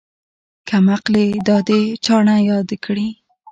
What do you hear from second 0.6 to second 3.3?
کمقلې دادې چانه ياد کړي.